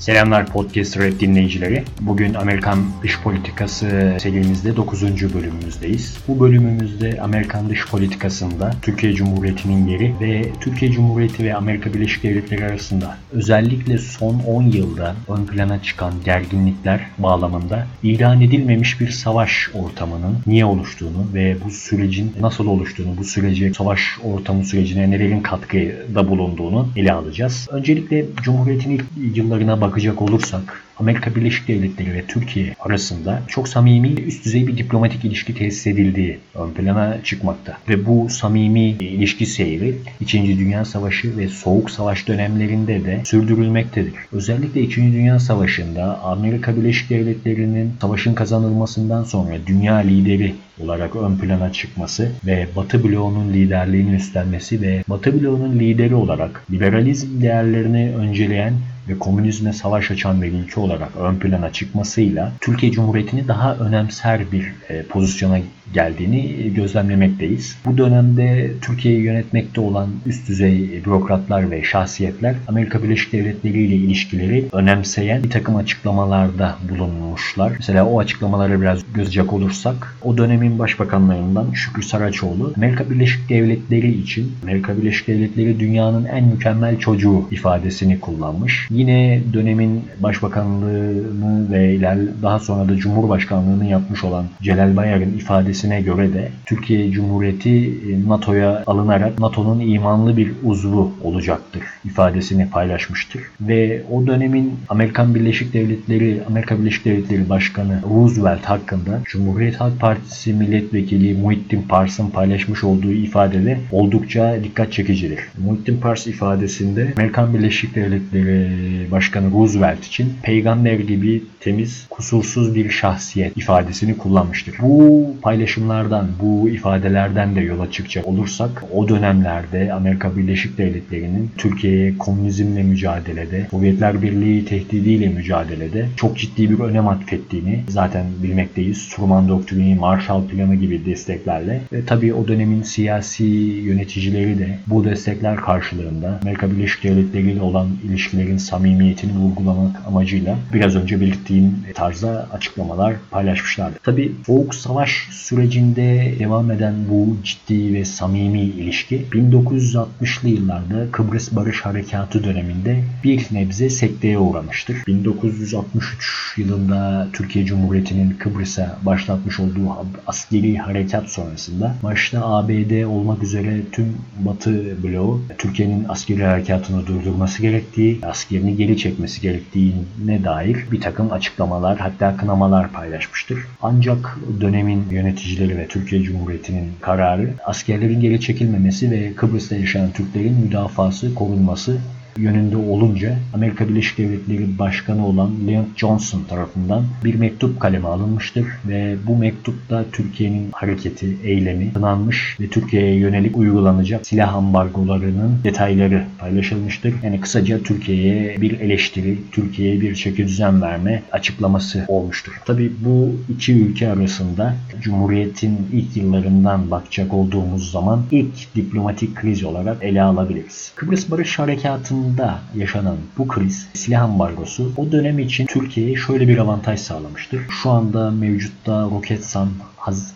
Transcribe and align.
Selamlar 0.00 0.46
Podcast 0.46 0.98
Rap 0.98 1.20
dinleyicileri. 1.20 1.84
Bugün 2.00 2.34
Amerikan 2.34 2.78
dış 3.02 3.20
politikası 3.20 4.16
serimizde 4.20 4.76
9. 4.76 5.02
bölümümüzdeyiz. 5.34 6.18
Bu 6.28 6.40
bölümümüzde 6.40 7.20
Amerikan 7.22 7.68
dış 7.68 7.86
politikasında 7.86 8.70
Türkiye 8.82 9.12
Cumhuriyeti'nin 9.12 9.86
yeri 9.88 10.14
ve 10.20 10.52
Türkiye 10.60 10.92
Cumhuriyeti 10.92 11.44
ve 11.44 11.54
Amerika 11.54 11.94
Birleşik 11.94 12.22
Devletleri 12.22 12.64
arasında 12.64 13.16
özellikle 13.32 13.98
son 13.98 14.38
10 14.46 14.62
yılda 14.62 15.14
ön 15.28 15.46
plana 15.46 15.82
çıkan 15.82 16.12
gerginlikler 16.24 17.00
bağlamında 17.18 17.86
ilan 18.02 18.40
edilmemiş 18.40 19.00
bir 19.00 19.10
savaş 19.10 19.70
ortamının 19.74 20.38
niye 20.46 20.64
oluştuğunu 20.64 21.26
ve 21.34 21.56
bu 21.64 21.70
sürecin 21.70 22.32
nasıl 22.40 22.66
oluştuğunu, 22.66 23.16
bu 23.16 23.24
sürece 23.24 23.74
savaş 23.74 24.00
ortamı 24.24 24.64
sürecine 24.64 25.10
nelerin 25.10 25.40
katkıda 25.40 26.28
bulunduğunu 26.28 26.88
ele 26.96 27.12
alacağız. 27.12 27.68
Öncelikle 27.70 28.26
Cumhuriyet'in 28.42 28.90
ilk 28.90 29.04
yıllarına 29.36 29.89
bakacak 29.90 30.22
olursak 30.22 30.89
Amerika 31.00 31.34
Birleşik 31.34 31.68
Devletleri 31.68 32.14
ve 32.14 32.26
Türkiye 32.26 32.74
arasında 32.80 33.42
çok 33.48 33.68
samimi 33.68 34.08
üst 34.08 34.44
düzey 34.44 34.66
bir 34.66 34.76
diplomatik 34.76 35.24
ilişki 35.24 35.54
tesis 35.54 35.86
edildiği 35.86 36.38
ön 36.54 36.70
plana 36.70 37.18
çıkmakta. 37.24 37.78
Ve 37.88 38.06
bu 38.06 38.28
samimi 38.30 38.88
ilişki 38.90 39.46
seyri 39.46 39.94
2. 40.20 40.58
Dünya 40.58 40.84
Savaşı 40.84 41.36
ve 41.36 41.48
Soğuk 41.48 41.90
Savaş 41.90 42.28
dönemlerinde 42.28 43.04
de 43.04 43.20
sürdürülmektedir. 43.24 44.12
Özellikle 44.32 44.82
2. 44.82 45.00
Dünya 45.00 45.40
Savaşı'nda 45.40 46.20
Amerika 46.22 46.76
Birleşik 46.76 47.10
Devletleri'nin 47.10 47.92
savaşın 48.00 48.34
kazanılmasından 48.34 49.24
sonra 49.24 49.54
dünya 49.66 49.96
lideri 49.96 50.54
olarak 50.82 51.16
ön 51.16 51.36
plana 51.36 51.72
çıkması 51.72 52.32
ve 52.46 52.66
Batı 52.76 53.04
bloğunun 53.04 53.52
liderliğini 53.52 54.14
üstlenmesi 54.14 54.82
ve 54.82 55.04
Batı 55.08 55.42
bloğunun 55.42 55.78
lideri 55.78 56.14
olarak 56.14 56.64
liberalizm 56.70 57.42
değerlerini 57.42 58.12
önceleyen 58.16 58.74
ve 59.10 59.18
komünizme 59.18 59.72
savaş 59.72 60.10
açan 60.10 60.42
bir 60.42 60.52
ülke 60.52 60.80
olarak 60.80 60.89
ön 61.18 61.36
plana 61.36 61.72
çıkmasıyla 61.72 62.52
Türkiye 62.60 62.92
Cumhuriyeti'ni 62.92 63.48
daha 63.48 63.74
önemser 63.74 64.52
bir 64.52 64.72
e, 64.88 65.02
pozisyona 65.02 65.58
geldiğini 65.94 66.74
gözlemlemekteyiz. 66.74 67.76
Bu 67.86 67.98
dönemde 67.98 68.70
Türkiye'yi 68.82 69.22
yönetmekte 69.22 69.80
olan 69.80 70.08
üst 70.26 70.48
düzey 70.48 71.04
bürokratlar 71.04 71.70
ve 71.70 71.84
şahsiyetler 71.84 72.54
Amerika 72.68 73.02
Birleşik 73.02 73.32
Devletleri 73.32 73.82
ile 73.82 73.94
ilişkileri 73.94 74.64
önemseyen 74.72 75.42
bir 75.42 75.50
takım 75.50 75.76
açıklamalarda 75.76 76.76
bulunmuşlar. 76.90 77.72
Mesela 77.78 78.06
o 78.06 78.18
açıklamalara 78.18 78.80
biraz 78.80 79.00
gözacak 79.14 79.52
olursak 79.52 80.16
o 80.22 80.38
dönemin 80.38 80.78
başbakanlarından 80.78 81.72
Şükrü 81.72 82.02
Saraçoğlu 82.02 82.72
Amerika 82.76 83.10
Birleşik 83.10 83.48
Devletleri 83.48 84.10
için 84.20 84.52
Amerika 84.62 84.96
Birleşik 84.98 85.28
Devletleri 85.28 85.80
dünyanın 85.80 86.24
en 86.24 86.44
mükemmel 86.44 86.98
çocuğu 86.98 87.44
ifadesini 87.50 88.20
kullanmış. 88.20 88.88
Yine 88.90 89.40
dönemin 89.52 90.04
başbakanlığını 90.20 91.72
ve 91.72 92.00
daha 92.42 92.58
sonra 92.58 92.88
da 92.88 92.96
Cumhurbaşkanlığını 92.96 93.86
yapmış 93.86 94.24
olan 94.24 94.44
Celal 94.62 94.96
Bayar'ın 94.96 95.38
ifadesi 95.38 95.79
ifadesine 95.80 96.00
göre 96.00 96.34
de 96.34 96.50
Türkiye 96.66 97.10
Cumhuriyeti 97.10 97.86
e, 97.88 98.28
NATO'ya 98.28 98.82
alınarak 98.86 99.38
NATO'nun 99.38 99.80
imanlı 99.80 100.36
bir 100.36 100.52
uzvu 100.64 101.12
olacaktır 101.22 101.82
ifadesini 102.04 102.70
paylaşmıştır. 102.70 103.42
Ve 103.60 104.02
o 104.10 104.26
dönemin 104.26 104.74
Amerikan 104.88 105.34
Birleşik 105.34 105.74
Devletleri, 105.74 106.40
Amerika 106.48 106.78
Birleşik 106.78 107.04
Devletleri 107.04 107.48
Başkanı 107.48 108.00
Roosevelt 108.10 108.64
hakkında 108.64 109.20
Cumhuriyet 109.24 109.80
Halk 109.80 110.00
Partisi 110.00 110.52
milletvekili 110.52 111.34
Muhittin 111.34 111.82
Pars'ın 111.88 112.30
paylaşmış 112.30 112.84
olduğu 112.84 113.12
ifadede 113.12 113.78
oldukça 113.92 114.56
dikkat 114.64 114.92
çekicidir. 114.92 115.40
Muhittin 115.64 116.00
Pars 116.00 116.26
ifadesinde 116.26 117.12
Amerikan 117.16 117.54
Birleşik 117.54 117.94
Devletleri 117.94 119.10
Başkanı 119.10 119.50
Roosevelt 119.52 120.06
için 120.06 120.32
peygamber 120.42 120.98
gibi 120.98 121.42
temiz, 121.60 122.06
kusursuz 122.10 122.74
bir 122.74 122.90
şahsiyet 122.90 123.56
ifadesini 123.56 124.16
kullanmıştır. 124.16 124.74
Bu 124.82 125.26
paylaşım 125.42 125.69
paylaşımlardan, 125.70 126.28
bu 126.42 126.68
ifadelerden 126.68 127.56
de 127.56 127.60
yola 127.60 127.90
çıkacak 127.90 128.26
olursak 128.26 128.84
o 128.94 129.08
dönemlerde 129.08 129.92
Amerika 129.92 130.36
Birleşik 130.36 130.78
Devletleri'nin 130.78 131.50
Türkiye'ye 131.58 132.18
komünizmle 132.18 132.82
mücadelede, 132.82 133.66
Sovyetler 133.70 134.22
Birliği 134.22 134.64
tehdidiyle 134.64 135.28
mücadelede 135.28 136.06
çok 136.16 136.38
ciddi 136.38 136.70
bir 136.70 136.78
önem 136.78 137.08
atfettiğini 137.08 137.84
zaten 137.88 138.26
bilmekteyiz. 138.42 139.08
Truman 139.08 139.48
Doktrini, 139.48 139.94
Marshall 139.94 140.46
Planı 140.46 140.74
gibi 140.74 141.04
desteklerle 141.04 141.80
ve 141.92 142.04
tabii 142.04 142.34
o 142.34 142.48
dönemin 142.48 142.82
siyasi 142.82 143.44
yöneticileri 143.44 144.58
de 144.58 144.78
bu 144.86 145.04
destekler 145.04 145.56
karşılığında 145.56 146.38
Amerika 146.42 146.70
Birleşik 146.70 147.04
Devletleri 147.04 147.50
ile 147.50 147.62
olan 147.62 147.88
ilişkilerin 148.04 148.56
samimiyetini 148.56 149.32
vurgulamak 149.32 149.96
amacıyla 150.06 150.56
biraz 150.74 150.96
önce 150.96 151.20
belirttiğim 151.20 151.76
tarzda 151.94 152.48
açıklamalar 152.52 153.14
paylaşmışlardı. 153.30 153.98
Tabii 154.02 154.32
Soğuk 154.46 154.74
Savaş 154.74 155.28
sürecinde 155.50 156.34
devam 156.38 156.70
eden 156.70 156.94
bu 157.08 157.36
ciddi 157.44 157.94
ve 157.94 158.04
samimi 158.04 158.60
ilişki 158.60 159.24
1960'lı 159.32 160.48
yıllarda 160.48 161.10
Kıbrıs 161.12 161.52
Barış 161.52 161.80
Harekatı 161.80 162.44
döneminde 162.44 163.04
bir 163.24 163.46
nebze 163.50 163.90
sekteye 163.90 164.38
uğramıştır. 164.38 164.96
1963 165.06 166.54
yılında 166.56 167.28
Türkiye 167.32 167.64
Cumhuriyeti'nin 167.64 168.30
Kıbrıs'a 168.30 168.98
başlatmış 169.02 169.60
olduğu 169.60 169.96
askeri 170.26 170.76
harekat 170.76 171.30
sonrasında 171.30 171.94
başta 172.02 172.46
ABD 172.46 173.04
olmak 173.04 173.42
üzere 173.42 173.80
tüm 173.92 174.16
Batı 174.38 175.02
bloğu 175.02 175.42
Türkiye'nin 175.58 176.04
askeri 176.08 176.44
harekatını 176.44 177.06
durdurması 177.06 177.62
gerektiği, 177.62 178.18
askerini 178.22 178.76
geri 178.76 178.96
çekmesi 178.96 179.40
gerektiğine 179.40 180.44
dair 180.44 180.76
bir 180.92 181.00
takım 181.00 181.32
açıklamalar 181.32 181.98
hatta 181.98 182.36
kınamalar 182.36 182.92
paylaşmıştır. 182.92 183.58
Ancak 183.82 184.38
dönemin 184.60 185.04
yöneticileri 185.10 185.39
yöneticileri 185.40 185.78
ve 185.78 185.88
Türkiye 185.88 186.22
Cumhuriyeti'nin 186.22 186.92
kararı 187.00 187.50
askerlerin 187.64 188.20
geri 188.20 188.40
çekilmemesi 188.40 189.10
ve 189.10 189.34
Kıbrıs'ta 189.34 189.76
yaşayan 189.76 190.12
Türklerin 190.12 190.54
müdafası, 190.54 191.34
korunması 191.34 191.98
yönünde 192.36 192.76
olunca 192.76 193.36
Amerika 193.54 193.88
Birleşik 193.88 194.18
Devletleri 194.18 194.78
Başkanı 194.78 195.26
olan 195.26 195.50
Lyndon 195.66 195.88
Johnson 195.96 196.44
tarafından 196.48 197.04
bir 197.24 197.34
mektup 197.34 197.80
kaleme 197.80 198.08
alınmıştır 198.08 198.66
ve 198.88 199.16
bu 199.26 199.36
mektupta 199.36 200.04
Türkiye'nin 200.12 200.68
hareketi, 200.72 201.36
eylemi 201.44 201.92
kınanmış 201.92 202.56
ve 202.60 202.66
Türkiye'ye 202.66 203.14
yönelik 203.14 203.56
uygulanacak 203.56 204.26
silah 204.26 204.54
ambargolarının 204.54 205.58
detayları 205.64 206.24
paylaşılmıştır. 206.38 207.14
Yani 207.22 207.40
kısaca 207.40 207.82
Türkiye'ye 207.82 208.60
bir 208.60 208.80
eleştiri, 208.80 209.38
Türkiye'ye 209.52 210.00
bir 210.00 210.14
çeki 210.14 210.46
düzen 210.46 210.82
verme 210.82 211.22
açıklaması 211.32 212.04
olmuştur. 212.08 212.52
Tabi 212.64 212.92
bu 213.04 213.36
iki 213.48 213.72
ülke 213.72 214.08
arasında 214.08 214.74
Cumhuriyet'in 215.00 215.78
ilk 215.92 216.16
yıllarından 216.16 216.90
bakacak 216.90 217.34
olduğumuz 217.34 217.90
zaman 217.90 218.22
ilk 218.30 218.74
diplomatik 218.76 219.36
kriz 219.36 219.64
olarak 219.64 219.96
ele 220.02 220.22
alabiliriz. 220.22 220.92
Kıbrıs 220.94 221.30
Barış 221.30 221.58
Harekatı'nın 221.58 222.19
Irak'ında 222.20 222.58
yaşanan 222.76 223.16
bu 223.38 223.48
kriz, 223.48 223.88
silah 223.94 224.22
ambargosu 224.22 224.92
o 224.96 225.12
dönem 225.12 225.38
için 225.38 225.66
Türkiye'ye 225.66 226.16
şöyle 226.16 226.48
bir 226.48 226.58
avantaj 226.58 227.00
sağlamıştır. 227.00 227.60
Şu 227.82 227.90
anda 227.90 228.30
mevcutta 228.30 229.02
Roketsan, 229.02 229.68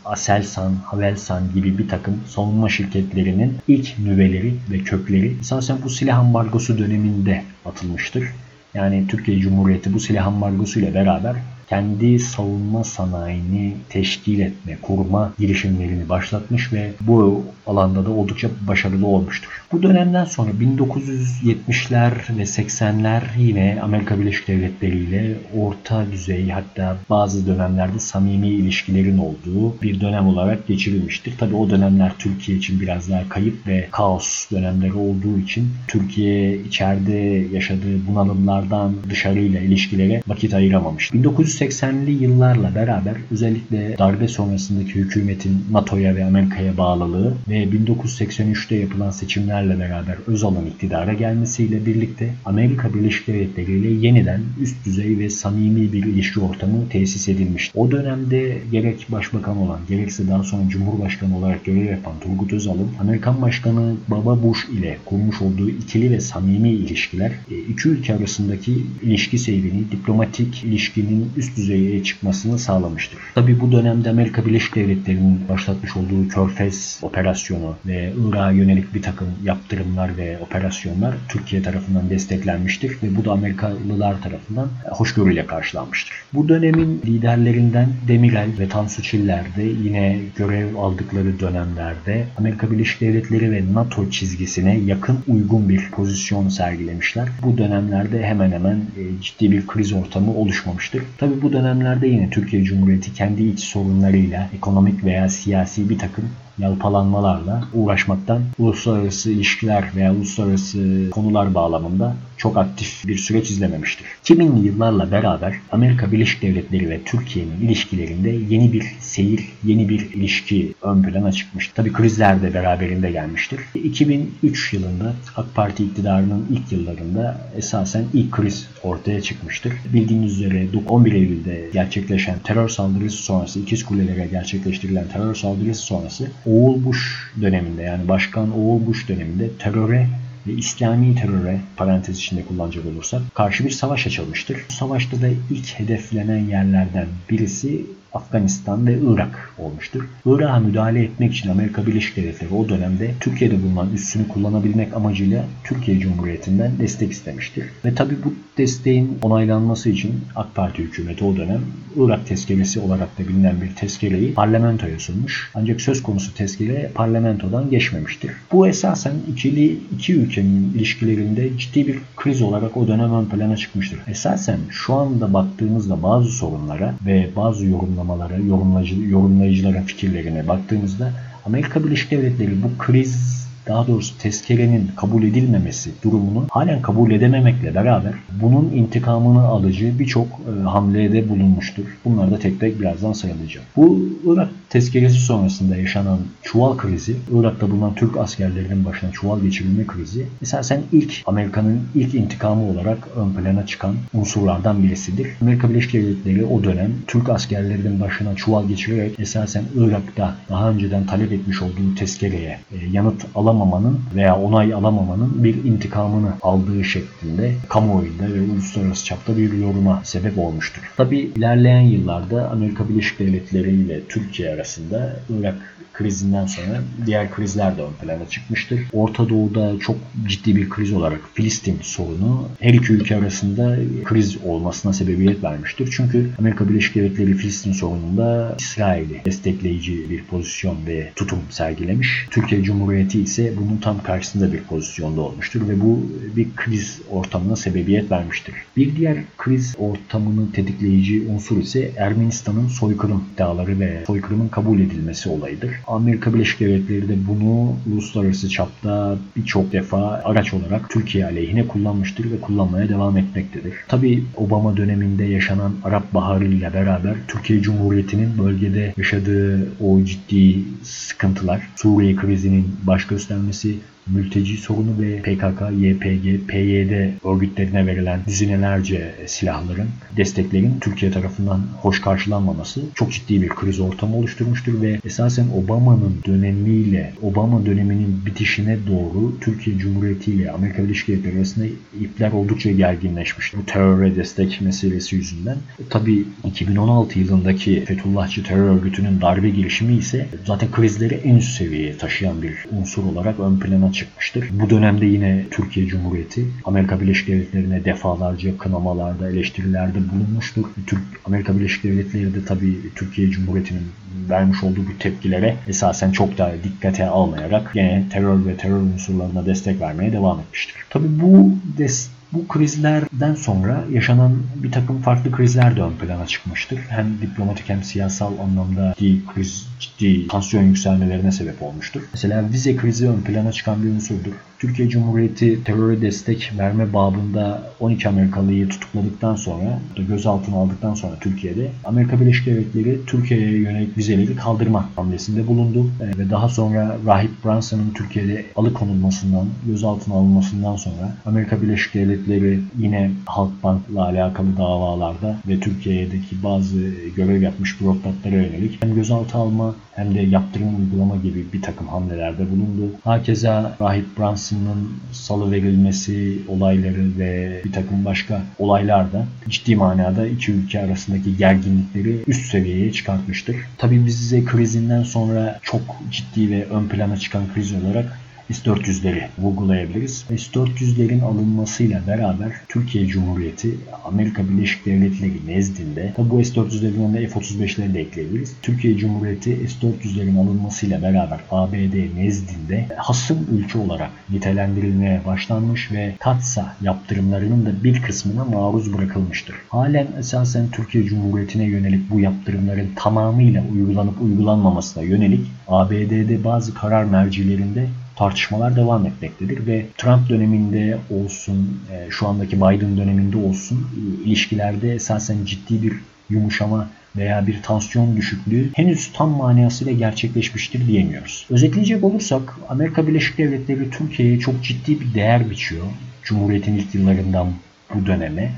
Aselsan, 0.05 0.73
Havelsan 0.85 1.43
gibi 1.55 1.79
bir 1.79 1.89
takım 1.89 2.21
savunma 2.27 2.69
şirketlerinin 2.69 3.57
ilk 3.69 3.99
nüveleri 3.99 4.55
ve 4.71 4.79
kökleri 4.79 5.37
esasen 5.41 5.77
bu 5.85 5.91
silah 5.91 6.19
ambargosu 6.19 6.79
döneminde 6.79 7.45
atılmıştır. 7.65 8.29
Yani 8.75 9.05
Türkiye 9.09 9.39
Cumhuriyeti 9.39 9.95
bu 9.95 10.01
silah 10.01 10.27
ambargosu 10.27 10.81
ile 10.81 10.95
beraber 10.95 11.37
kendi 11.75 12.19
savunma 12.19 12.85
sanayini 12.85 13.75
teşkil 13.89 14.41
etme, 14.41 14.79
kurma 14.83 15.33
girişimlerini 15.39 16.09
başlatmış 16.09 16.73
ve 16.73 16.93
bu 17.01 17.45
alanda 17.67 18.07
da 18.07 18.11
oldukça 18.11 18.49
başarılı 18.69 19.07
olmuştur. 19.07 19.49
Bu 19.73 19.83
dönemden 19.83 20.25
sonra 20.25 20.51
1970'ler 20.51 22.13
ve 22.39 22.43
80'ler 22.43 23.23
yine 23.39 23.79
Amerika 23.83 24.21
Birleşik 24.21 24.49
Devletleri 24.49 24.99
ile 24.99 25.37
orta 25.61 26.13
düzey 26.13 26.51
hatta 26.51 26.97
bazı 27.11 27.47
dönemlerde 27.47 27.99
samimi 27.99 28.49
ilişkilerin 28.49 29.19
olduğu 29.19 29.83
bir 29.83 30.01
dönem 30.01 30.27
olarak 30.27 30.67
geçirilmiştir. 30.67 31.39
Tabi 31.39 31.55
o 31.55 31.71
dönemler 31.71 32.13
Türkiye 32.19 32.59
için 32.59 32.81
biraz 32.81 33.11
daha 33.11 33.29
kayıp 33.29 33.67
ve 33.67 33.89
kaos 33.91 34.51
dönemleri 34.51 34.93
olduğu 34.93 35.39
için 35.39 35.69
Türkiye 35.89 36.59
içeride 36.59 37.47
yaşadığı 37.53 38.07
bunalımlardan 38.09 38.95
dışarıyla 39.11 39.61
ilişkilere 39.61 40.23
vakit 40.29 40.55
ayıramamış. 40.55 41.13
1980 41.13 41.64
1980'li 41.65 42.11
yıllarla 42.11 42.75
beraber 42.75 43.15
özellikle 43.31 43.99
darbe 43.99 44.29
sonrasındaki 44.29 44.95
hükümetin 44.95 45.65
NATO'ya 45.71 46.17
ve 46.17 46.25
Amerika'ya 46.25 46.77
bağlılığı 46.77 47.35
ve 47.49 47.65
1983'te 47.65 48.77
yapılan 48.77 49.11
seçimlerle 49.11 49.79
beraber 49.79 50.17
Özal'ın 50.27 50.67
iktidara 50.67 51.13
gelmesiyle 51.13 51.87
birlikte 51.87 52.31
Amerika 52.45 52.95
Birleşik 52.95 53.27
Devletleri 53.27 53.73
ile 53.73 54.07
yeniden 54.07 54.41
üst 54.61 54.85
düzey 54.85 55.19
ve 55.19 55.31
samimi 55.31 55.93
bir 55.93 56.05
ilişki 56.05 56.41
ortamı 56.41 56.89
tesis 56.89 57.29
edilmişti. 57.29 57.79
O 57.79 57.91
dönemde 57.91 58.59
gerek 58.73 59.07
başbakan 59.09 59.57
olan 59.57 59.81
gerekse 59.89 60.29
daha 60.29 60.43
sonra 60.43 60.69
Cumhurbaşkanı 60.69 61.39
olarak 61.39 61.65
görev 61.65 61.91
yapan 61.91 62.13
Turgut 62.21 62.53
Özal'ın 62.53 62.89
Amerikan 63.01 63.43
Başkanı 63.43 63.95
Baba 64.09 64.43
Bush 64.43 64.65
ile 64.79 64.99
kurmuş 65.05 65.43
olduğu 65.43 65.71
ikili 65.71 66.11
ve 66.11 66.21
samimi 66.21 66.71
ilişkiler 66.71 67.31
e, 67.51 67.59
iki 67.59 67.89
ülke 67.89 68.15
arasındaki 68.15 68.73
ilişki 69.03 69.39
seyrini, 69.39 69.91
diplomatik 69.91 70.65
ilişkinin 70.65 71.31
üst 71.37 71.44
düzeye 71.57 72.05
çıkmasını 72.05 72.59
sağlamıştır. 72.59 73.19
Tabi 73.35 73.61
bu 73.61 73.73
dönemde 73.73 74.11
Amerika 74.11 74.47
Birleşik 74.47 74.75
Devletleri'nin 74.75 75.49
başlatmış 75.49 75.97
olduğu 75.97 76.29
Körfez 76.29 77.01
operasyonu 77.03 77.77
ve 77.87 78.13
Irak'a 78.29 78.51
yönelik 78.51 78.95
bir 78.95 79.03
takım 79.03 79.29
yaptırımlar 79.45 80.17
ve 80.17 80.39
operasyonlar 80.39 81.15
Türkiye 81.29 81.63
tarafından 81.63 82.11
desteklenmiştir 82.11 82.91
ve 83.03 83.17
bu 83.17 83.25
da 83.25 83.33
Amerikalılar 83.33 84.23
tarafından 84.23 84.69
hoşgörüyle 84.91 85.47
karşılanmıştır. 85.47 86.15
Bu 86.35 86.49
dönemin 86.49 87.03
liderlerinden 87.07 87.89
Demirel 88.09 88.49
ve 88.59 88.69
Tansu 88.69 89.03
Çiller 89.03 89.45
de 89.57 89.63
yine 89.63 90.19
görev 90.37 90.75
aldıkları 90.75 91.41
dönemlerde 91.41 92.25
Amerika 92.39 92.71
Birleşik 92.71 93.01
Devletleri 93.01 93.53
ve 93.53 93.63
NATO 93.73 94.11
çizgisine 94.11 94.79
yakın 94.79 95.19
uygun 95.29 95.69
bir 95.69 95.91
pozisyon 95.91 96.49
sergilemişler. 96.49 97.29
Bu 97.43 97.59
dönemlerde 97.59 98.27
hemen 98.27 98.53
hemen 98.53 98.77
e, 98.77 99.23
ciddi 99.23 99.51
bir 99.51 99.67
kriz 99.67 99.93
ortamı 99.93 100.35
oluşmamıştır. 100.35 101.03
Tabi 101.19 101.34
bu 101.43 101.53
dönemlerde 101.53 102.07
yine 102.07 102.31
Türkiye 102.31 102.65
Cumhuriyeti 102.65 103.13
kendi 103.13 103.43
iç 103.43 103.61
sorunlarıyla 103.61 104.49
ekonomik 104.57 105.05
veya 105.05 105.29
siyasi 105.29 105.91
bir 105.91 105.99
takım 105.99 106.25
yalpalanmalarla 106.59 107.65
uğraşmaktan 107.75 108.43
uluslararası 108.59 109.31
ilişkiler 109.31 109.85
veya 109.97 110.15
uluslararası 110.15 111.11
konular 111.11 111.55
bağlamında 111.55 112.17
çok 112.37 112.57
aktif 112.57 113.09
bir 113.09 113.17
süreç 113.17 113.51
izlememiştir. 113.51 114.07
2000'li 114.25 114.67
yıllarla 114.67 115.11
beraber 115.13 115.55
Amerika 115.73 116.13
Birleşik 116.13 116.43
Devletleri 116.43 116.91
ve 116.91 117.01
Türkiye'nin 117.05 117.61
ilişkilerinde 117.61 118.31
yeni 118.49 118.73
bir 118.73 118.85
seyir, 119.01 119.49
yeni 119.65 119.89
bir 119.89 120.01
ilişki 120.01 120.75
ön 120.83 121.03
plana 121.03 121.33
çıkmıştır. 121.33 121.75
Tabi 121.75 121.93
krizler 121.93 122.43
de 122.43 122.55
beraberinde 122.55 123.11
gelmiştir. 123.11 123.61
2003 123.75 124.73
yılında 124.73 125.13
AK 125.37 125.55
Parti 125.55 125.85
iktidarının 125.85 126.47
ilk 126.51 126.73
yıllarında 126.73 127.41
esasen 127.57 128.05
ilk 128.13 128.33
kriz 128.33 128.69
ortaya 128.83 129.21
çıkmıştır. 129.21 129.73
Bildiğiniz 129.93 130.41
üzere 130.41 130.67
11 130.89 131.13
Eylül'de 131.13 131.71
gerçekleşen 131.73 132.39
terör 132.45 132.69
saldırısı 132.69 133.17
sonrası, 133.17 133.61
İkiz 133.61 133.85
Kuleler'e 133.85 134.27
gerçekleştirilen 134.27 135.09
terör 135.09 135.35
saldırısı 135.35 135.83
sonrası 135.83 136.31
Oğul 136.47 136.85
Bush 136.85 137.31
döneminde 137.41 137.83
yani 137.83 138.09
Başkan 138.09 138.59
Oğul 138.59 138.87
Bush 138.87 139.09
döneminde 139.09 139.51
teröre 139.59 140.09
ve 140.47 140.53
İslami 140.53 141.15
teröre 141.15 141.61
parantez 141.77 142.19
içinde 142.19 142.45
kullanacak 142.45 142.87
olursak 142.87 143.23
karşı 143.35 143.65
bir 143.65 143.71
savaş 143.71 144.07
açılmıştır. 144.07 144.59
Bu 144.69 144.73
savaşta 144.73 145.23
da 145.23 145.29
ilk 145.51 145.67
hedeflenen 145.67 146.39
yerlerden 146.39 147.07
birisi 147.31 147.87
Afganistan 148.15 148.87
ve 148.87 148.99
Irak 149.13 149.55
olmuştur. 149.59 150.09
Irak'a 150.27 150.59
müdahale 150.59 151.03
etmek 151.03 151.35
için 151.35 151.51
Amerika 151.51 151.87
Birleşik 151.87 152.17
Devletleri 152.17 152.55
o 152.55 152.69
dönemde 152.69 153.11
Türkiye'de 153.21 153.63
bulunan 153.63 153.93
üssünü 153.95 154.29
kullanabilmek 154.29 154.95
amacıyla 154.95 155.45
Türkiye 155.65 155.99
Cumhuriyeti'nden 155.99 156.71
destek 156.79 157.13
istemiştir. 157.13 157.65
Ve 157.85 157.95
tabi 157.95 158.15
bu 158.25 158.35
desteğin 158.59 159.19
onaylanması 159.23 159.91
için 159.91 160.15
AK 160.37 160.55
Parti 160.55 160.83
hükümeti 160.83 161.25
o 161.25 161.37
dönem 161.37 161.61
Irak 161.97 162.27
tezkeresi 162.27 162.81
olarak 162.81 163.19
da 163.19 163.29
bilinen 163.29 163.61
bir 163.61 163.77
tezkereyi 163.77 164.35
parlamentoya 164.35 164.99
sunmuş. 164.99 165.51
Ancak 165.55 165.81
söz 165.81 166.03
konusu 166.03 166.35
tezkere 166.35 166.91
parlamentodan 166.95 167.71
geçmemiştir. 167.71 168.31
Bu 168.53 168.69
esasen 168.69 169.15
ikili 169.33 169.79
iki 169.95 170.15
ülkenin 170.15 170.73
ilişkilerinde 170.75 171.59
ciddi 171.59 171.87
bir 171.87 171.99
kriz 172.17 172.43
olarak 172.43 172.77
o 172.77 172.89
dönem 172.89 173.15
ön 173.15 173.25
plana 173.25 173.57
çıkmıştır. 173.57 173.99
Esasen 174.07 174.59
şu 174.71 174.95
anda 174.95 175.35
baktığımızda 175.35 176.03
bazı 176.03 176.29
sorunlara 176.31 176.95
ve 177.07 177.29
bazı 177.37 177.67
yorumlara 177.67 178.04
yorumlamalara, 178.05 178.37
yorumlayıcı, 178.37 178.95
yorumlayıcılara 179.01 179.83
fikirlerine 179.83 180.49
baktığımızda 180.49 181.13
Amerika 181.47 181.85
Birleşik 181.85 182.11
Devletleri 182.11 182.63
bu 182.63 182.79
kriz 182.79 183.45
daha 183.67 183.87
doğrusu 183.87 184.19
tezkerenin 184.19 184.91
kabul 184.97 185.23
edilmemesi 185.23 185.91
durumunu 186.05 186.47
halen 186.51 186.83
kabul 186.83 187.11
edememekle 187.11 187.75
beraber 187.75 188.13
bunun 188.43 188.73
intikamını 188.75 189.47
alıcı 189.47 189.99
birçok 189.99 190.27
e, 190.27 190.63
hamlede 190.63 191.29
bulunmuştur. 191.29 191.85
Bunları 192.05 192.31
da 192.31 192.39
tek 192.39 192.61
tek 192.61 192.81
birazdan 192.81 193.13
sayılacağım. 193.13 193.67
Bu 193.77 194.09
Irak 194.27 194.49
tezkeresi 194.71 195.21
sonrasında 195.21 195.77
yaşanan 195.77 196.19
çuval 196.43 196.77
krizi, 196.77 197.17
Irak'ta 197.33 197.71
bulunan 197.71 197.95
Türk 197.95 198.17
askerlerinin 198.17 198.85
başına 198.85 199.11
çuval 199.13 199.41
geçirilme 199.41 199.87
krizi 199.87 200.27
esasen 200.43 200.83
ilk 200.93 201.23
Amerika'nın 201.27 201.81
ilk 201.95 202.15
intikamı 202.15 202.71
olarak 202.71 203.09
ön 203.17 203.43
plana 203.43 203.67
çıkan 203.67 203.95
unsurlardan 204.15 204.83
birisidir. 204.83 205.29
Amerika 205.43 205.71
Birleşik 205.71 205.93
Devletleri 205.93 206.45
o 206.45 206.65
dönem 206.65 206.93
Türk 207.07 207.29
askerlerinin 207.29 208.01
başına 208.01 208.35
çuval 208.35 208.69
geçirerek 208.69 209.21
esasen 209.21 209.65
Irak'ta 209.77 210.37
daha 210.49 210.71
önceden 210.71 211.07
talep 211.07 211.33
etmiş 211.33 211.63
olduğu 211.63 211.95
tezkereye 211.99 212.59
e, 212.73 212.87
yanıt 212.93 213.27
alamamıştır 213.35 213.54
alamamanın 213.55 214.01
veya 214.15 214.37
onay 214.37 214.75
alamamanın 214.75 215.45
bir 215.45 215.65
intikamını 215.65 216.33
aldığı 216.43 216.85
şeklinde 216.85 217.55
kamuoyunda 217.69 218.35
ve 218.35 218.41
uluslararası 218.53 219.05
çapta 219.05 219.37
bir 219.37 219.53
yoruma 219.53 220.01
sebep 220.05 220.39
olmuştur. 220.39 220.83
Tabi 220.97 221.19
ilerleyen 221.19 221.81
yıllarda 221.81 222.51
Amerika 222.51 222.89
Birleşik 222.89 223.19
Devletleri 223.19 223.71
ile 223.71 224.01
Türkiye 224.09 224.51
arasında 224.51 225.17
Irak 225.41 225.75
krizinden 225.95 226.47
sonra 226.47 226.83
diğer 227.07 227.31
krizler 227.31 227.77
de 227.77 227.83
ön 227.83 227.93
plana 227.93 228.29
çıkmıştır. 228.29 228.81
Orta 228.93 229.29
Doğu'da 229.29 229.79
çok 229.79 229.97
ciddi 230.27 230.57
bir 230.57 230.69
kriz 230.69 230.93
olarak 230.93 231.21
Filistin 231.35 231.79
sorunu 231.83 232.49
her 232.61 232.75
iki 232.75 232.93
ülke 232.93 233.17
arasında 233.17 233.77
kriz 234.05 234.37
olmasına 234.45 234.93
sebebiyet 234.93 235.45
vermiştir. 235.45 235.89
Çünkü 235.97 236.31
Amerika 236.39 236.69
Birleşik 236.69 236.95
Devletleri 236.95 237.35
Filistin 237.35 237.73
sorununda 237.73 238.57
İsrail'i 238.59 239.25
destekleyici 239.25 240.11
bir 240.11 240.25
pozisyon 240.25 240.77
ve 240.87 241.13
tutum 241.17 241.39
sergilemiş. 241.51 242.27
Türkiye 242.31 242.63
Cumhuriyeti 242.63 243.21
ise 243.21 243.44
bunun 243.57 243.77
tam 243.77 244.03
karşısında 244.03 244.53
bir 244.53 244.61
pozisyonda 244.61 245.21
olmuştur 245.21 245.69
ve 245.69 245.81
bu 245.81 246.07
bir 246.37 246.49
kriz 246.57 247.01
ortamına 247.11 247.57
sebebiyet 247.57 248.11
vermiştir. 248.11 248.55
Bir 248.77 248.97
diğer 248.97 249.17
kriz 249.39 249.75
ortamını 249.79 250.53
tetikleyici 250.53 251.23
unsur 251.29 251.59
ise 251.59 251.91
Ermenistan'ın 251.97 252.69
soykırım 252.69 253.25
iddiaları 253.35 253.81
ve 253.81 254.05
soykırımın 254.07 254.49
kabul 254.49 254.81
edilmesi 254.81 255.29
olayıdır. 255.29 255.71
Amerika 255.87 256.35
Birleşik 256.35 256.61
Devletleri 256.61 257.09
de 257.09 257.15
bunu 257.29 257.77
uluslararası 257.93 258.49
çapta 258.49 259.19
birçok 259.37 259.73
defa 259.73 260.23
araç 260.25 260.55
olarak 260.55 260.91
Türkiye 260.91 261.25
aleyhine 261.25 261.69
kullanmıştır 261.69 262.31
ve 262.31 262.41
kullanmaya 262.41 262.89
devam 262.89 263.17
etmektedir. 263.17 263.75
Tabi 263.89 264.25
Obama 264.37 264.77
döneminde 264.77 265.25
yaşanan 265.25 265.73
Arap 265.85 266.15
Baharı 266.15 266.45
ile 266.45 266.75
beraber 266.75 267.15
Türkiye 267.29 267.63
Cumhuriyeti'nin 267.63 268.39
bölgede 268.39 268.95
yaşadığı 268.97 269.69
o 269.81 270.05
ciddi 270.05 270.59
sıkıntılar, 270.83 271.69
Suriye 271.77 272.17
krizinin 272.17 272.77
baş 272.87 273.05
Então, 273.35 273.51
esse 273.51 273.83
mülteci 274.07 274.57
sorunu 274.57 275.01
ve 275.01 275.23
PKK, 275.23 275.61
YPG, 275.79 276.49
PYD 276.49 276.93
örgütlerine 277.25 277.87
verilen 277.87 278.21
düzinelerce 278.27 279.15
silahların, 279.27 279.89
desteklerin 280.17 280.81
Türkiye 280.81 281.11
tarafından 281.11 281.61
hoş 281.81 282.01
karşılanmaması 282.01 282.81
çok 282.95 283.13
ciddi 283.13 283.43
bir 283.43 283.49
kriz 283.49 283.81
ortamı 283.81 284.17
oluşturmuştur 284.17 284.83
ve 284.83 285.01
esasen 285.05 285.47
Obama'nın 285.57 286.15
dönemiyle, 286.27 287.13
Obama 287.23 287.67
döneminin 287.67 288.27
bitişine 288.27 288.79
doğru 288.87 289.41
Türkiye 289.41 289.79
Cumhuriyeti 289.79 290.33
ile 290.33 290.51
Amerika 290.51 290.85
Birleşik 290.85 291.09
Devletleri 291.09 291.37
arasında 291.37 291.67
ipler 292.01 292.33
oldukça 292.33 292.71
gerginleşmiştir. 292.71 293.59
Bu 293.59 293.67
teröre 293.67 294.17
destek 294.17 294.61
meselesi 294.61 295.17
yüzünden. 295.17 295.57
Tabi 295.91 296.25
2016 296.45 297.19
yılındaki 297.19 297.85
Fethullahçı 297.85 298.43
terör 298.43 298.77
örgütünün 298.77 299.21
darbe 299.21 299.51
girişimi 299.51 299.95
ise 299.97 300.29
zaten 300.47 300.71
krizleri 300.71 301.15
en 301.15 301.37
üst 301.37 301.57
seviyeye 301.57 301.99
taşıyan 301.99 302.43
bir 302.43 302.55
unsur 302.73 303.05
olarak 303.05 303.41
ön 303.41 303.59
plana 303.59 303.93
çıkmıştır. 303.95 304.51
Bu 304.53 304.71
dönemde 304.71 305.07
yine 305.07 305.45
Türkiye 305.51 305.87
Cumhuriyeti 305.87 306.47
Amerika 306.65 307.01
Birleşik 307.01 307.29
Devletleri'ne 307.29 307.85
defalarca 307.85 308.59
kınamalarda, 308.59 309.31
eleştirilerde 309.31 309.99
bulunmuştur. 310.13 310.65
Türk 310.87 311.03
Amerika 311.25 311.59
Birleşik 311.59 311.85
Devletleri 311.85 312.35
de 312.35 312.45
tabii 312.45 312.81
Türkiye 312.95 313.31
Cumhuriyeti'nin 313.31 313.83
vermiş 314.31 314.65
olduğu 314.65 314.81
bu 314.81 314.99
tepkilere 314.99 315.57
esasen 315.69 316.11
çok 316.11 316.39
da 316.39 316.53
dikkate 316.65 317.07
almayarak 317.07 317.71
yine 317.75 318.05
terör 318.11 318.47
ve 318.47 318.57
terör 318.57 318.81
unsurlarına 318.81 319.47
destek 319.47 319.81
vermeye 319.81 320.13
devam 320.13 320.41
etmiştir. 320.41 320.77
Tabii 320.91 321.21
bu 321.21 321.53
des 321.79 322.11
bu 322.35 322.49
krizlerden 322.49 323.35
sonra 323.35 323.85
yaşanan 323.93 324.33
bir 324.55 324.73
takım 324.73 325.03
farklı 325.03 325.33
krizler 325.33 325.77
de 325.77 325.83
ön 325.83 325.93
plana 325.93 326.27
çıkmıştır. 326.27 326.79
Hem 326.79 327.21
diplomatik 327.23 327.69
hem 327.69 327.83
siyasal 327.83 328.39
anlamda 328.39 328.95
ciddi 328.99 329.27
kriz, 329.35 329.69
ciddi 329.81 330.29
tansiyon 330.29 330.63
yükselmelerine 330.65 331.33
sebep 331.33 331.63
olmuştur. 331.63 332.03
Mesela 332.13 332.51
vize 332.53 332.77
krizi 332.77 333.09
ön 333.09 333.21
plana 333.21 333.53
çıkan 333.53 333.83
bir 333.83 333.91
unsurdur. 333.91 334.33
Türkiye 334.65 334.89
Cumhuriyeti 334.89 335.65
teröre 335.65 336.01
destek 336.01 336.53
verme 336.59 336.93
babında 336.93 337.63
12 337.81 338.09
Amerikalıyı 338.09 338.69
tutukladıktan 338.69 339.37
sonra, 339.37 339.79
gözaltına 340.09 340.57
aldıktan 340.57 340.95
sonra 340.95 341.17
Türkiye'de 341.21 341.71
Amerika 341.85 342.21
Birleşik 342.21 342.47
Devletleri 342.47 343.07
Türkiye'ye 343.07 343.59
yönelik 343.59 343.99
vizeleri 343.99 344.37
kaldırma 344.37 344.89
hamlesinde 344.97 345.47
bulundu. 345.47 345.87
E, 346.01 346.19
ve 346.19 346.31
daha 346.31 346.49
sonra 346.49 346.97
Rahip 347.07 347.45
Branson'ın 347.45 347.91
Türkiye'de 347.91 348.45
alıkonulmasından, 348.57 349.47
gözaltına 349.67 350.15
alınmasından 350.15 350.77
sonra 350.77 351.17
Amerika 351.27 351.63
Birleşik 351.63 351.95
Devletleri 351.95 352.61
yine 352.79 353.11
Halkbank'la 353.27 354.05
alakalı 354.05 354.57
davalarda 354.57 355.39
ve 355.49 355.61
Türkiye'deki 355.61 356.43
bazı 356.43 356.79
görev 357.17 357.43
yapmış 357.43 357.81
bürokratlara 357.81 358.35
yönelik 358.35 358.83
hem 358.83 358.95
gözaltı 358.95 359.39
alma 359.39 359.75
hem 359.97 360.15
de 360.15 360.21
yaptırım 360.21 360.79
uygulama 360.79 361.17
gibi 361.17 361.45
bir 361.53 361.63
takım 361.63 361.89
hamlelerde 361.89 362.51
bulundu. 362.51 362.93
Hakeza 363.05 363.77
Rahip 363.81 364.19
Branson'ın 364.19 364.91
salı 365.13 365.53
verilmesi 365.53 366.39
olayları 366.49 367.19
ve 367.19 367.61
bir 367.65 367.73
takım 367.73 368.05
başka 368.05 368.43
olaylar 368.59 369.13
da 369.13 369.27
ciddi 369.49 369.77
manada 369.77 370.27
iki 370.27 370.53
ülke 370.53 370.81
arasındaki 370.81 371.37
gerginlikleri 371.37 372.21
üst 372.27 372.51
seviyeye 372.51 372.93
çıkartmıştır. 372.93 373.57
Tabii 373.79 374.07
biz 374.07 374.19
size 374.19 374.45
krizinden 374.45 375.03
sonra 375.03 375.61
çok 375.63 375.83
ciddi 376.11 376.51
ve 376.51 376.65
ön 376.65 376.89
plana 376.89 377.17
çıkan 377.17 377.43
kriz 377.55 377.73
olarak 377.73 378.19
S-400'leri 378.53 379.23
vurgulayabiliriz. 379.39 380.25
S-400'lerin 380.29 381.23
alınmasıyla 381.23 382.01
beraber 382.07 382.53
Türkiye 382.69 383.07
Cumhuriyeti 383.07 383.71
Amerika 384.05 384.49
Birleşik 384.49 384.87
Devletleri 384.87 385.47
nezdinde 385.47 386.13
tabi 386.17 386.31
bu 386.31 386.45
S-400'lerin 386.45 387.01
yanında 387.01 387.19
F-35'leri 387.19 387.95
de 387.95 388.01
ekleyebiliriz. 388.01 388.53
Türkiye 388.63 388.97
Cumhuriyeti 388.97 389.69
S-400'lerin 389.69 390.39
alınmasıyla 390.39 391.03
beraber 391.03 391.41
ABD 391.51 392.17
nezdinde 392.17 392.87
hasım 392.97 393.39
ülke 393.53 393.79
olarak 393.79 394.11
nitelendirilmeye 394.31 395.21
başlanmış 395.27 395.93
ve 395.93 396.15
katsa 396.21 396.77
yaptırımlarının 396.83 397.67
da 397.67 397.85
bir 397.85 398.03
kısmına 398.03 398.45
maruz 398.45 398.95
bırakılmıştır. 398.95 399.57
Halen 399.69 400.07
esasen 400.19 400.71
Türkiye 400.71 401.05
Cumhuriyeti'ne 401.05 401.65
yönelik 401.65 402.11
bu 402.11 402.21
yaptırımların 402.21 402.91
tamamıyla 402.97 403.65
uygulanıp 403.73 404.23
uygulanmamasına 404.23 405.03
yönelik 405.03 405.47
ABD'de 405.69 406.45
bazı 406.45 406.75
karar 406.75 407.05
mercilerinde 407.05 407.87
tartışmalar 408.17 408.77
devam 408.77 409.07
etmektedir 409.07 409.67
ve 409.67 409.87
Trump 409.99 410.29
döneminde 410.29 410.99
olsun, 411.11 411.81
e, 411.93 412.11
şu 412.11 412.29
andaki 412.29 412.57
Biden 412.57 412.97
döneminde 412.97 413.37
olsun 413.37 413.87
e, 413.97 414.25
ilişkilerde 414.25 414.95
esasen 414.95 415.45
ciddi 415.45 415.83
bir 415.83 415.93
yumuşama 416.31 416.89
veya 417.17 417.47
bir 417.47 417.63
tansiyon 417.63 418.17
düşüklüğü 418.17 418.71
henüz 418.75 419.13
tam 419.13 419.31
manasıyla 419.31 419.93
gerçekleşmiştir 419.93 420.87
diyemiyoruz. 420.87 421.47
Özetleyecek 421.51 422.05
olursak 422.05 422.57
Amerika 422.69 423.07
Birleşik 423.07 423.39
Devletleri 423.39 423.91
Türkiye'ye 423.91 424.39
çok 424.39 424.65
ciddi 424.65 425.01
bir 425.01 425.15
değer 425.15 425.51
biçiyor. 425.51 425.85
Cumhuriyetin 426.23 426.75
ilk 426.75 426.95
yıllarından 426.95 427.53
bu 427.95 428.07
döneme. 428.07 428.53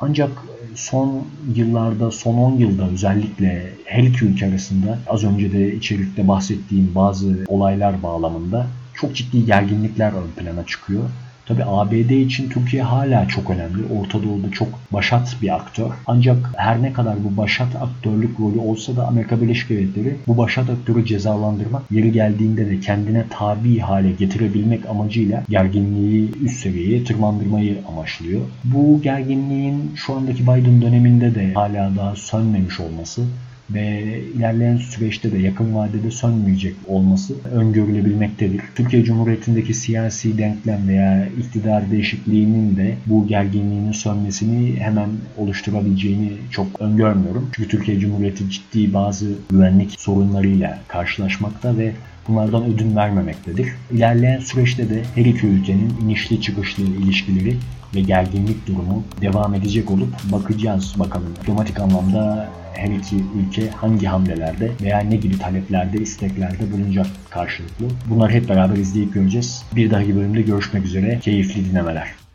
Ancak 0.00 0.30
son 0.74 1.26
yıllarda, 1.54 2.10
son 2.10 2.34
10 2.34 2.56
yılda 2.56 2.88
özellikle 2.88 3.70
her 3.84 4.02
iki 4.02 4.24
ülke 4.24 4.46
arasında 4.46 4.98
az 5.06 5.24
önce 5.24 5.52
de 5.52 5.74
içerikte 5.74 6.28
bahsettiğim 6.28 6.94
bazı 6.94 7.44
olaylar 7.48 8.02
bağlamında 8.02 8.66
çok 8.96 9.16
ciddi 9.16 9.46
gerginlikler 9.46 10.12
ön 10.12 10.44
plana 10.44 10.66
çıkıyor. 10.66 11.04
Tabi 11.46 11.64
ABD 11.64 12.10
için 12.10 12.48
Türkiye 12.48 12.82
hala 12.82 13.28
çok 13.28 13.50
önemli. 13.50 13.82
Orta 14.00 14.22
Doğu'da 14.22 14.50
çok 14.50 14.68
başat 14.92 15.36
bir 15.42 15.54
aktör. 15.54 15.90
Ancak 16.06 16.36
her 16.56 16.82
ne 16.82 16.92
kadar 16.92 17.14
bu 17.24 17.36
başat 17.36 17.76
aktörlük 17.76 18.40
rolü 18.40 18.58
olsa 18.58 18.96
da 18.96 19.06
Amerika 19.06 19.40
Birleşik 19.40 19.70
Devletleri 19.70 20.16
bu 20.26 20.36
başat 20.36 20.70
aktörü 20.70 21.06
cezalandırmak, 21.06 21.82
yeri 21.90 22.12
geldiğinde 22.12 22.70
de 22.70 22.80
kendine 22.80 23.24
tabi 23.30 23.78
hale 23.78 24.12
getirebilmek 24.12 24.86
amacıyla 24.86 25.42
gerginliği 25.48 26.30
üst 26.44 26.56
seviyeye 26.56 27.04
tırmandırmayı 27.04 27.78
amaçlıyor. 27.88 28.40
Bu 28.64 29.02
gerginliğin 29.02 29.92
şu 29.96 30.14
andaki 30.14 30.42
Biden 30.42 30.82
döneminde 30.82 31.34
de 31.34 31.52
hala 31.54 31.96
daha 31.96 32.16
sönmemiş 32.16 32.80
olması 32.80 33.22
ve 33.70 34.20
ilerleyen 34.36 34.76
süreçte 34.76 35.32
de 35.32 35.38
yakın 35.38 35.74
vadede 35.74 36.10
sönmeyecek 36.10 36.74
olması 36.86 37.34
öngörülebilmektedir. 37.44 38.60
Türkiye 38.74 39.04
Cumhuriyeti'ndeki 39.04 39.74
siyasi 39.74 40.38
denklem 40.38 40.88
veya 40.88 41.26
iktidar 41.26 41.90
değişikliğinin 41.90 42.76
de 42.76 42.94
bu 43.06 43.26
gerginliğinin 43.26 43.92
sönmesini 43.92 44.80
hemen 44.80 45.08
oluşturabileceğini 45.36 46.32
çok 46.50 46.80
öngörmüyorum. 46.80 47.50
Çünkü 47.52 47.68
Türkiye 47.68 47.98
Cumhuriyeti 47.98 48.50
ciddi 48.50 48.94
bazı 48.94 49.26
güvenlik 49.50 50.00
sorunlarıyla 50.00 50.78
karşılaşmakta 50.88 51.78
ve 51.78 51.92
bunlardan 52.28 52.64
ödün 52.64 52.96
vermemektedir. 52.96 53.68
İlerleyen 53.92 54.40
süreçte 54.40 54.90
de 54.90 55.02
her 55.14 55.24
iki 55.24 55.46
ülkenin 55.46 55.92
inişli 56.04 56.40
çıkışlı 56.40 56.84
ilişkileri 56.84 57.56
ve 57.96 58.00
gerginlik 58.00 58.66
durumu 58.66 59.04
devam 59.20 59.54
edecek 59.54 59.90
olup 59.90 60.08
bakacağız 60.32 60.94
bakalım. 60.98 61.36
Diplomatik 61.40 61.80
anlamda 61.80 62.48
her 62.74 62.88
iki 62.88 63.16
ülke 63.16 63.70
hangi 63.70 64.06
hamlelerde 64.06 64.70
veya 64.82 64.98
ne 64.98 65.16
gibi 65.16 65.38
taleplerde, 65.38 65.98
isteklerde 65.98 66.72
bulunacak 66.72 67.06
karşılıklı. 67.30 67.86
Bunları 68.10 68.32
hep 68.32 68.48
beraber 68.48 68.76
izleyip 68.76 69.14
göreceğiz. 69.14 69.62
Bir 69.76 69.90
dahaki 69.90 70.16
bölümde 70.16 70.42
görüşmek 70.42 70.84
üzere. 70.84 71.20
Keyifli 71.20 71.70
dinlemeler. 71.70 72.25